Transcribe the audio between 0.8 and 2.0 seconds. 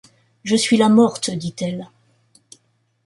morte, dit-elle.